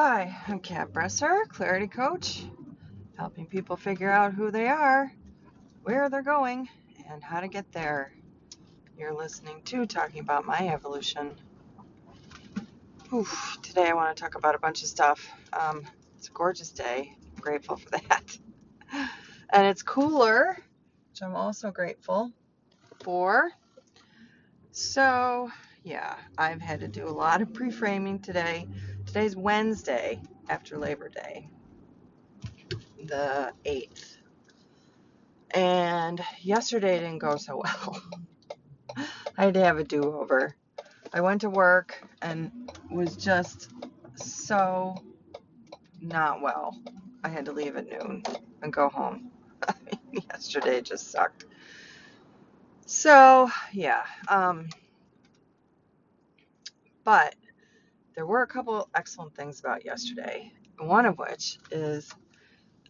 [0.00, 2.44] Hi, I'm Kat Bresser, Clarity Coach,
[3.16, 5.12] helping people figure out who they are,
[5.82, 6.68] where they're going,
[7.10, 8.12] and how to get there.
[8.96, 11.32] You're listening to Talking About My Evolution.
[13.12, 15.28] Oof, today I want to talk about a bunch of stuff.
[15.52, 15.82] Um,
[16.16, 17.12] it's a gorgeous day.
[17.34, 18.38] I'm grateful for that.
[19.50, 20.56] And it's cooler,
[21.10, 22.30] which I'm also grateful
[23.02, 23.50] for.
[24.70, 25.50] So,
[25.82, 28.68] yeah, I've had to do a lot of pre framing today.
[29.08, 31.48] Today's Wednesday after Labor Day,
[33.06, 34.18] the 8th.
[35.52, 38.02] And yesterday didn't go so well.
[39.38, 40.54] I had to have a do over.
[41.10, 43.70] I went to work and was just
[44.14, 44.94] so
[46.02, 46.78] not well.
[47.24, 48.22] I had to leave at noon
[48.60, 49.30] and go home.
[50.12, 51.46] yesterday just sucked.
[52.84, 54.04] So, yeah.
[54.28, 54.68] Um,
[57.04, 57.34] but
[58.18, 60.52] there were a couple excellent things about yesterday.
[60.80, 62.12] One of which is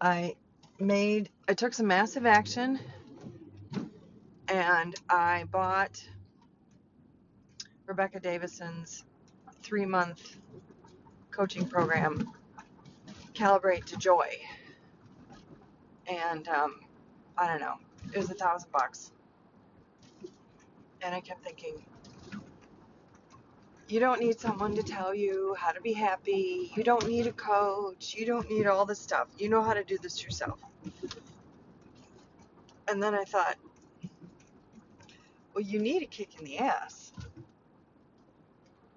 [0.00, 0.34] I
[0.80, 2.80] made, I took some massive action
[4.48, 6.02] and I bought
[7.86, 9.04] Rebecca Davison's
[9.62, 10.38] three month
[11.30, 12.28] coaching program,
[13.32, 14.28] Calibrate to Joy.
[16.08, 16.80] And um,
[17.38, 17.76] I don't know,
[18.12, 19.12] it was a thousand bucks.
[21.00, 21.84] And I kept thinking,
[23.92, 26.72] you don't need someone to tell you how to be happy.
[26.74, 28.14] You don't need a coach.
[28.16, 29.28] You don't need all this stuff.
[29.36, 30.58] You know how to do this yourself.
[32.88, 33.56] And then I thought,
[35.52, 37.12] well, you need a kick in the ass.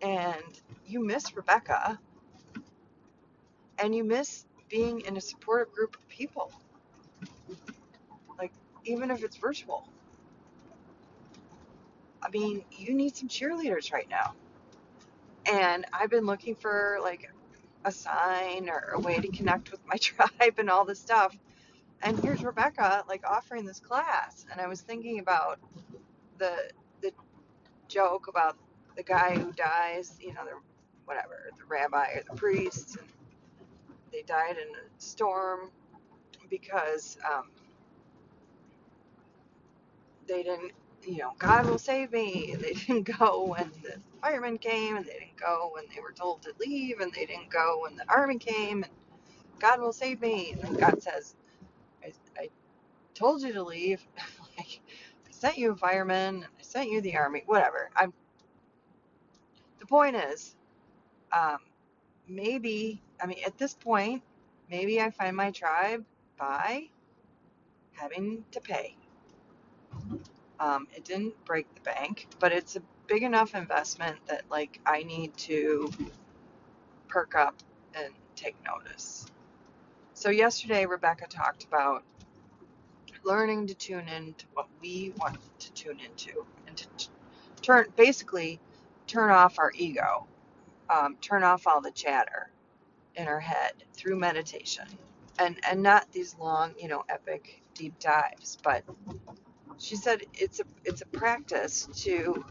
[0.00, 1.98] And you miss Rebecca.
[3.78, 6.50] And you miss being in a supportive group of people.
[8.38, 8.52] Like,
[8.86, 9.86] even if it's virtual.
[12.22, 14.32] I mean, you need some cheerleaders right now.
[15.50, 17.30] And I've been looking for like
[17.84, 21.36] a sign or a way to connect with my tribe and all this stuff.
[22.02, 24.46] And here's Rebecca like offering this class.
[24.50, 25.58] And I was thinking about
[26.38, 26.54] the
[27.00, 27.12] the
[27.88, 28.56] joke about
[28.96, 30.52] the guy who dies, you know, the
[31.04, 33.08] whatever, the rabbi or the priest, and
[34.12, 35.70] they died in a storm
[36.50, 37.50] because um,
[40.26, 40.72] they didn't,
[41.08, 42.52] you know, God will save me.
[42.54, 46.12] And they didn't go when the firemen came, and they didn't go when they were
[46.12, 48.92] told to leave, and they didn't go when the army came, and
[49.60, 50.52] God will save me.
[50.52, 51.36] And then God says,
[52.04, 52.50] I, I
[53.14, 54.06] told you to leave.
[54.58, 54.80] like,
[55.28, 57.90] I sent you a fireman, and I sent you the army, whatever.
[57.96, 58.14] I'm,
[59.80, 60.56] the point is,
[61.32, 61.58] um,
[62.28, 64.22] maybe, I mean, at this point,
[64.70, 66.04] maybe I find my tribe
[66.38, 66.90] by
[67.92, 68.96] having to pay.
[70.60, 75.02] Um, it didn't break the bank, but it's a big enough investment that like I
[75.04, 75.90] need to
[77.08, 77.56] perk up
[77.94, 79.26] and take notice.
[80.14, 82.04] So yesterday Rebecca talked about
[83.24, 87.08] learning to tune into what we want to tune into and to t-
[87.62, 88.60] turn basically
[89.06, 90.26] turn off our ego,
[90.90, 92.50] um, turn off all the chatter
[93.16, 94.86] in our head through meditation,
[95.38, 98.84] and and not these long you know epic deep dives, but
[99.78, 102.44] she said it's a it's a practice to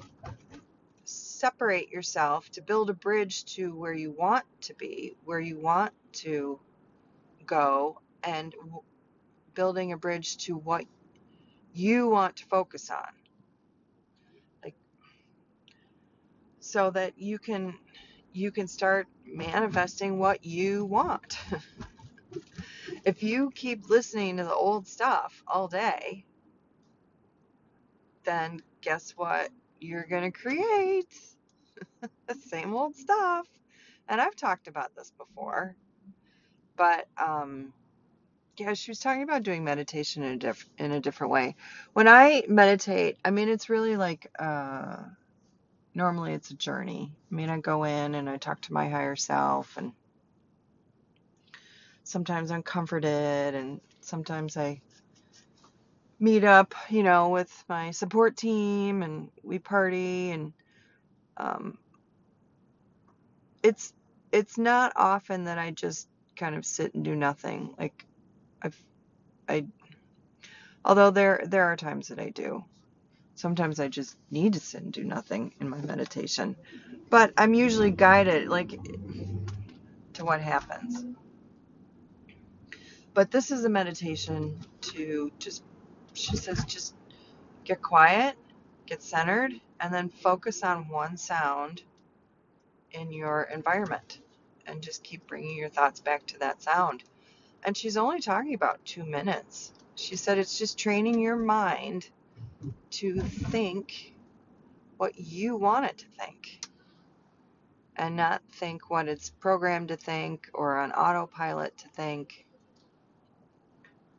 [1.05, 5.93] separate yourself to build a bridge to where you want to be where you want
[6.13, 6.59] to
[7.45, 8.81] go and w-
[9.55, 10.85] building a bridge to what
[11.73, 13.13] you want to focus on.
[14.63, 14.75] Like
[16.59, 17.77] so that you can
[18.33, 21.37] you can start manifesting what you want.
[23.05, 26.25] If you keep listening to the old stuff all day
[28.27, 29.49] then guess what
[29.81, 31.07] you're going to create
[32.27, 33.47] the same old stuff.
[34.09, 35.75] And I've talked about this before,
[36.77, 37.73] but um,
[38.57, 41.55] yeah, she was talking about doing meditation in a diff- in a different way.
[41.93, 44.97] When I meditate, I mean, it's really like uh,
[45.95, 47.13] normally it's a journey.
[47.31, 49.93] I mean, I go in and I talk to my higher self, and
[52.03, 54.81] sometimes I'm comforted, and sometimes I
[56.19, 60.53] meet up, you know, with my support team, and we party, and
[61.37, 61.77] um,
[63.63, 63.93] it's
[64.31, 67.75] it's not often that I just kind of sit and do nothing.
[67.79, 68.05] Like
[68.63, 68.81] I've
[69.49, 69.67] I
[70.85, 72.63] although there there are times that I do.
[73.35, 76.55] Sometimes I just need to sit and do nothing in my meditation.
[77.09, 78.71] But I'm usually guided like
[80.15, 81.05] to what happens.
[83.13, 84.59] But this is a meditation
[84.93, 85.63] to just
[86.17, 86.95] she says just
[87.65, 88.35] get quiet,
[88.87, 91.83] get centered, and then focus on one sound
[92.91, 94.21] in your environment.
[94.67, 97.03] and just keep bringing your thoughts back to that sound.
[97.63, 99.73] And she's only talking about two minutes.
[99.95, 102.09] She said it's just training your mind
[102.91, 104.13] to think
[104.97, 106.65] what you want it to think
[107.97, 112.46] and not think what it's programmed to think or on autopilot to think.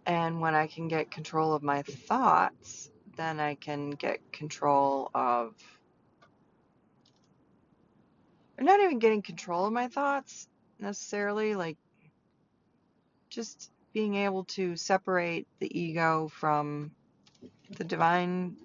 [0.08, 5.54] And when I can get control of my thoughts, then I can get control of,
[8.58, 10.48] or not even getting control of my thoughts
[10.80, 11.76] necessarily, like
[13.30, 16.92] just being able to separate the ego from
[17.76, 18.56] the divine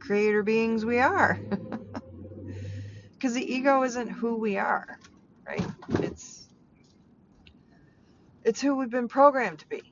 [0.00, 1.40] creator beings we are.
[3.12, 4.98] Because the ego isn't who we are,
[5.46, 5.64] right?
[6.00, 6.48] It's
[8.44, 9.82] it's who we've been programmed to be.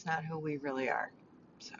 [0.00, 1.12] It's not who we really are.
[1.58, 1.74] So,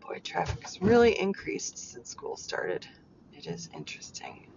[0.00, 2.88] boy, traffic has really increased since school started.
[3.32, 4.48] It is interesting.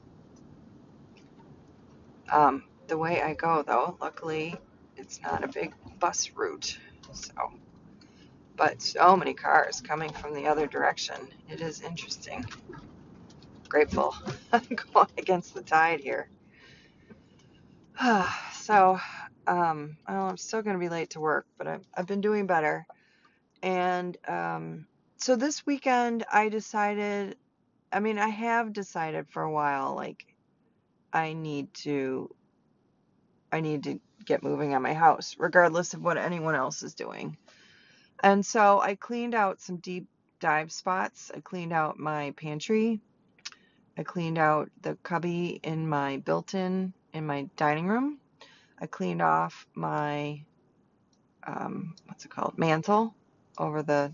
[2.32, 4.56] Um, the way I go, though, luckily,
[4.98, 6.80] it's not a big bus route.
[7.12, 7.34] So,
[8.56, 11.28] but so many cars coming from the other direction.
[11.48, 12.44] It is interesting.
[13.70, 14.16] Grateful.
[14.52, 16.28] I'm going against the tide here.
[18.54, 19.00] so,
[19.48, 22.48] um, well, I'm still going to be late to work, but I've, I've been doing
[22.48, 22.86] better.
[23.62, 24.88] And um,
[25.18, 27.38] so this weekend, I decided,
[27.92, 30.26] I mean, I have decided for a while, like,
[31.12, 32.34] I need to,
[33.52, 37.38] I need to get moving on my house, regardless of what anyone else is doing.
[38.22, 40.08] And so I cleaned out some deep
[40.40, 41.32] dive spots.
[41.34, 43.02] I cleaned out my pantry.
[43.98, 48.20] I cleaned out the cubby in my built in in my dining room.
[48.80, 50.44] I cleaned off my,
[51.46, 53.14] um, what's it called, mantle
[53.58, 54.12] over the,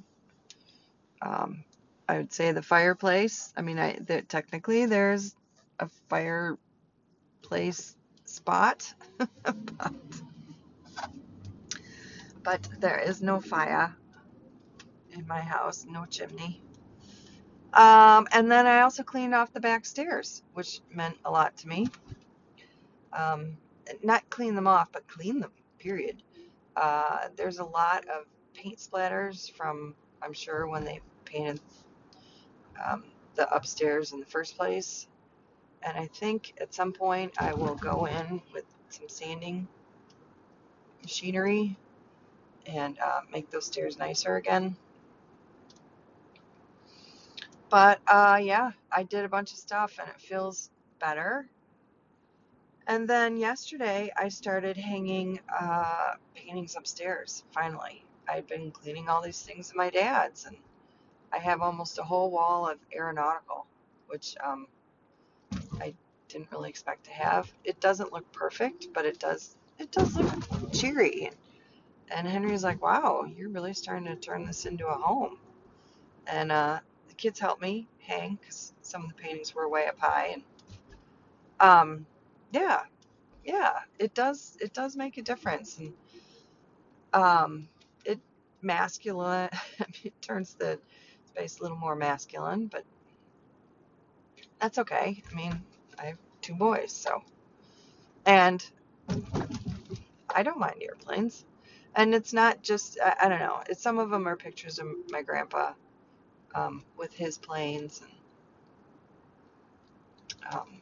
[1.21, 1.63] um,
[2.07, 3.53] I would say the fireplace.
[3.55, 5.35] I mean, I the, technically there's
[5.79, 7.95] a fireplace
[8.25, 8.93] spot,
[9.43, 9.93] but,
[12.43, 13.95] but there is no fire
[15.13, 16.61] in my house, no chimney.
[17.73, 21.67] Um, and then I also cleaned off the back stairs, which meant a lot to
[21.67, 21.87] me.
[23.13, 23.57] Um,
[24.03, 26.23] not clean them off, but clean them, period.
[26.75, 31.59] Uh, there's a lot of paint splatters from, I'm sure, when they painted
[32.83, 33.05] um,
[33.35, 35.07] the upstairs in the first place.
[35.83, 39.67] And I think at some point I will go in with some sanding
[41.01, 41.77] machinery
[42.65, 44.75] and uh, make those stairs nicer again.
[47.69, 50.69] But uh, yeah, I did a bunch of stuff and it feels
[50.99, 51.49] better.
[52.89, 58.03] And then yesterday I started hanging uh, paintings upstairs, finally.
[58.27, 60.57] I'd been cleaning all these things in my dad's and
[61.31, 63.67] I have almost a whole wall of aeronautical,
[64.07, 64.67] which um,
[65.81, 65.93] I
[66.29, 67.51] didn't really expect to have.
[67.63, 71.31] It doesn't look perfect, but it does it does look cheery.
[72.11, 75.37] And Henry's like, "Wow, you're really starting to turn this into a home."
[76.27, 79.99] And uh, the kids helped me hang because some of the paintings were way up
[79.99, 80.43] high, and
[81.59, 82.07] um,
[82.51, 82.81] yeah,
[83.43, 85.93] yeah, it does it does make a difference, and
[87.13, 87.69] um,
[88.05, 88.19] it
[88.61, 89.49] masculine.
[90.03, 90.79] it turns the
[91.25, 92.83] space a little more masculine, but
[94.59, 95.23] that's okay.
[95.31, 95.63] I mean,
[95.99, 97.23] I have two boys, so
[98.25, 98.63] and
[100.33, 101.45] I don't mind airplanes.
[101.95, 103.61] And it's not just I, I don't know.
[103.69, 105.73] It's some of them are pictures of my grandpa
[106.55, 108.31] um, with his planes and
[110.55, 110.78] um,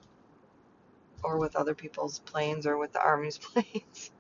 [1.28, 4.12] or with other people's planes or with the army's planes.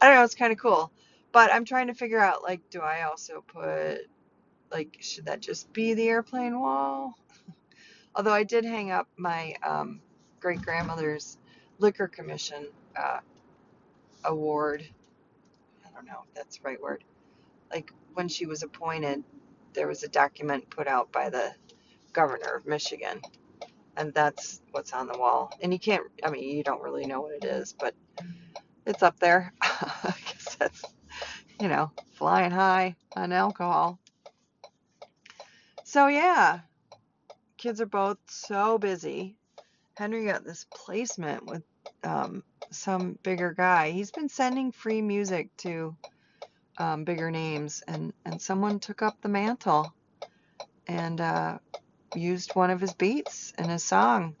[0.00, 0.24] I don't know.
[0.24, 0.92] It's kind of cool,
[1.32, 4.00] but I'm trying to figure out like, do I also put
[4.70, 7.14] like should that just be the airplane wall?
[8.14, 10.00] Although I did hang up my um,
[10.40, 11.38] great grandmother's
[11.78, 13.20] liquor commission uh,
[14.24, 14.86] award.
[15.86, 17.04] I don't know if that's the right word.
[17.72, 19.24] Like when she was appointed,
[19.72, 21.52] there was a document put out by the
[22.12, 23.22] governor of Michigan,
[23.96, 25.52] and that's what's on the wall.
[25.62, 27.94] And you can't, I mean, you don't really know what it is, but
[28.86, 29.52] it's up there.
[29.62, 30.82] I guess that's,
[31.60, 33.98] you know, flying high on alcohol.
[35.84, 36.60] So yeah,
[37.58, 39.36] kids are both so busy.
[39.94, 41.62] Henry got this placement with
[42.02, 43.90] um, some bigger guy.
[43.90, 45.94] He's been sending free music to
[46.78, 49.92] um, bigger names, and and someone took up the mantle
[50.86, 51.58] and uh,
[52.14, 54.36] used one of his beats in his song,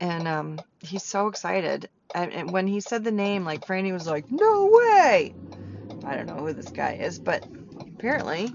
[0.00, 1.88] and um, he's so excited.
[2.14, 5.34] And, and when he said the name, like Franny was like, "No way!"
[6.04, 7.44] I don't know who this guy is, but
[7.96, 8.52] apparently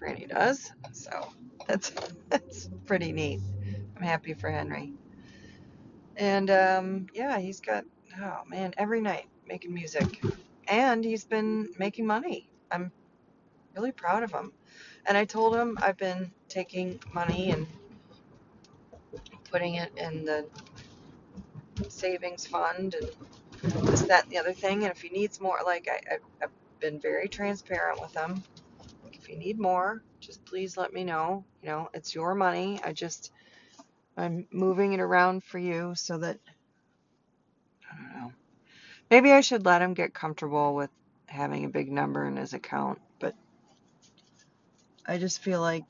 [0.00, 0.70] Franny does.
[0.92, 1.10] So
[1.68, 1.92] that's
[2.30, 3.40] that's pretty neat.
[3.96, 4.92] I'm happy for Henry.
[6.16, 7.84] And um, yeah, he's got,
[8.20, 10.06] oh man, every night making music.
[10.68, 12.48] And he's been making money.
[12.70, 12.92] I'm
[13.74, 14.52] really proud of him.
[15.06, 17.66] And I told him I've been taking money and
[19.50, 20.46] putting it in the
[21.88, 24.84] savings fund and this, that, and the other thing.
[24.84, 28.42] And if he needs more, like I, I've been very transparent with him.
[29.02, 31.44] Like if you need more, just please let me know.
[31.62, 32.80] You know, it's your money.
[32.84, 33.32] I just,
[34.16, 36.38] I'm moving it around for you so that,
[37.90, 38.32] I don't know.
[39.10, 40.90] Maybe I should let him get comfortable with
[41.26, 43.00] having a big number in his account.
[45.06, 45.84] I just feel like,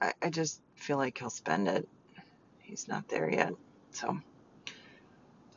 [0.00, 1.88] I, I just feel like he'll spend it.
[2.60, 3.52] He's not there yet.
[3.92, 4.18] So,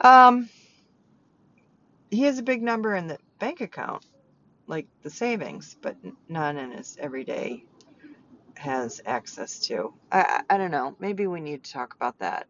[0.02, 0.50] um,
[2.10, 4.06] he has a big number in the bank account,
[4.68, 5.96] like the savings, but
[6.30, 7.64] none in his everyday
[8.56, 9.94] has access to.
[10.12, 10.96] I, I, I don't know.
[11.00, 12.48] Maybe we need to talk about that.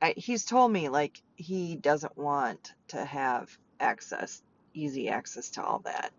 [0.00, 4.42] I, he's told me like he doesn't want to have access,
[4.74, 6.12] easy access to all that.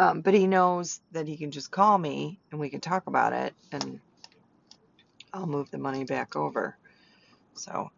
[0.00, 3.34] Um, but he knows that he can just call me and we can talk about
[3.34, 4.00] it and
[5.30, 6.78] I'll move the money back over.
[7.52, 7.90] So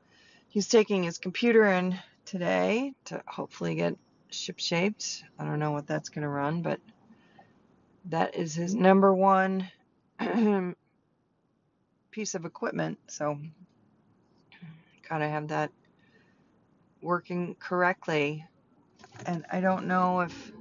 [0.48, 3.96] he's taking his computer in today to hopefully get
[4.30, 5.22] ship shaped.
[5.38, 6.80] I don't know what that's going to run, but
[8.06, 9.70] that is his number one
[12.10, 12.98] piece of equipment.
[13.06, 13.38] So
[15.08, 15.70] gotta have that
[17.00, 18.44] working correctly.
[19.24, 20.52] And I don't know if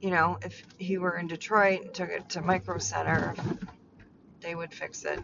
[0.00, 3.34] you know if he were in Detroit and took it to Micro Center,
[4.40, 5.18] they would fix it.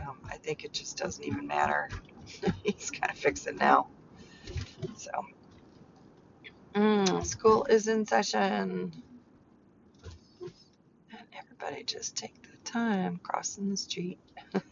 [0.00, 1.88] Um, I think it just doesn't even matter.
[2.64, 3.88] He's got to fix it now.
[4.96, 5.10] So,
[6.74, 8.92] mm, school is in session.
[11.38, 14.18] Everybody just take the time crossing the street.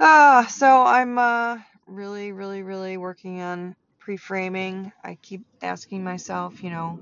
[0.00, 1.58] Ah, so I'm uh,
[1.88, 4.92] really, really, really working on pre-framing.
[5.02, 7.00] I keep asking myself, you know,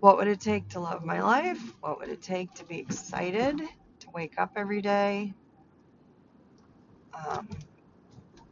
[0.00, 1.74] what would it take to love my life?
[1.80, 5.34] What would it take to be excited to wake up every day?
[7.14, 7.48] Um,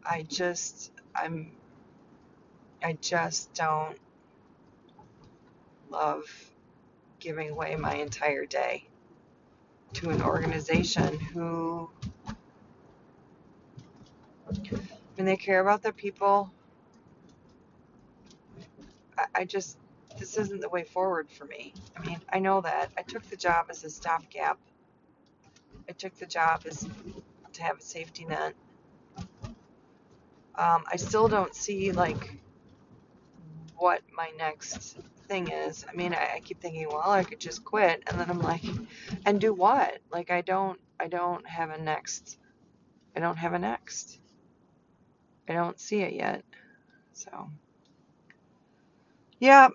[0.04, 1.52] I just, I'm,
[2.82, 3.98] I just don't
[5.90, 6.24] love
[7.18, 8.86] giving away my entire day
[9.94, 11.90] to an organization who,
[15.16, 16.52] when they care about their people,
[19.16, 19.78] I, I just,
[20.18, 21.74] this isn't the way forward for me.
[21.96, 22.90] I mean, I know that.
[22.96, 24.58] I took the job as a stopgap.
[25.88, 26.88] I took the job as
[27.52, 28.54] to have a safety net.
[30.54, 32.38] Um, I still don't see like
[33.76, 34.98] what my next
[35.28, 35.84] thing is.
[35.88, 38.64] I mean, I, I keep thinking, well, I could just quit, and then I'm like,
[39.24, 39.98] and do what?
[40.10, 42.38] Like, I don't, I don't have a next.
[43.14, 44.18] I don't have a next.
[45.48, 46.44] I don't see it yet.
[47.12, 47.50] So,
[49.40, 49.68] yeah,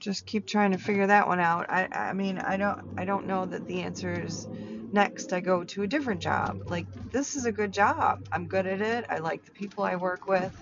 [0.00, 1.66] just keep trying to figure that one out.
[1.70, 4.48] I, I mean, I don't, I don't know that the answer is
[4.92, 6.58] next I go to a different job.
[6.66, 8.20] Like, this is a good job.
[8.32, 9.06] I'm good at it.
[9.10, 10.54] I like the people I work with.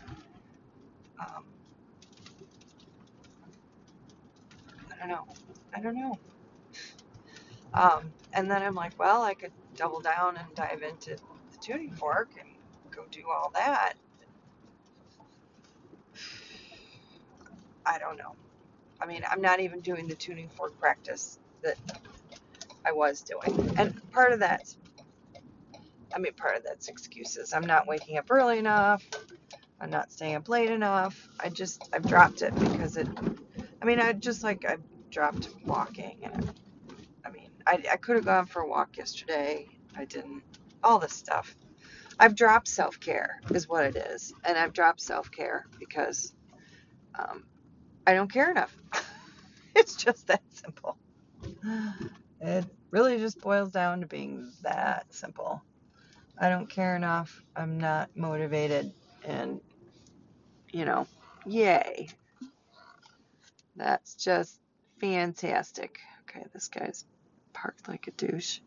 [1.21, 1.45] Um,
[4.92, 5.26] I don't know.
[5.75, 6.18] I don't know.
[7.75, 11.12] Um, and then I'm like, well, I could double down and dive into
[11.52, 12.50] the tuning fork and
[12.90, 13.95] go do all that.
[17.87, 18.37] I don't know.
[19.00, 21.76] I mean, I'm not even doing the tuning fork practice that
[22.87, 23.75] I was doing.
[23.78, 24.75] And part of that,
[26.14, 27.52] I mean, part of that's excuses.
[27.52, 29.05] I'm not waking up early enough.
[29.81, 31.28] I'm not staying up late enough.
[31.40, 33.09] I just, I've dropped it because it,
[33.81, 36.52] I mean, I just like, I've dropped walking and
[37.25, 39.69] I, I mean, I, I could have gone for a walk yesterday.
[39.97, 40.43] I didn't.
[40.83, 41.57] All this stuff.
[42.19, 44.33] I've dropped self care, is what it is.
[44.45, 46.35] And I've dropped self care because
[47.19, 47.45] um,
[48.09, 48.75] I don't care enough.
[49.77, 50.97] it's just that simple.
[52.41, 55.62] It really just boils down to being that simple.
[56.41, 57.43] I don't care enough.
[57.55, 58.95] I'm not motivated.
[59.27, 59.61] And,
[60.73, 61.07] you know,
[61.45, 62.09] yay.
[63.77, 64.59] That's just
[65.03, 65.99] fantastic.
[66.23, 67.05] Okay, this guy's
[67.53, 68.61] parked like a douche.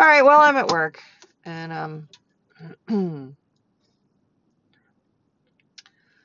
[0.00, 1.02] All right, well, I'm at work.
[1.44, 2.08] And, um,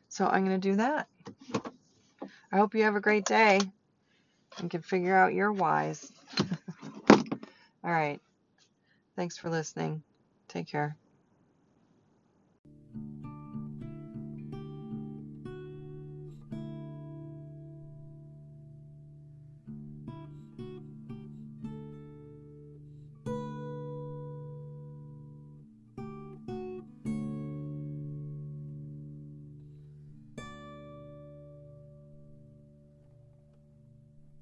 [0.08, 1.10] so I'm going to do that.
[2.53, 3.60] I hope you have a great day
[4.60, 6.12] and can figure out your whys.
[7.10, 8.19] All right.
[9.15, 10.03] Thanks for listening.
[10.50, 10.95] Take care.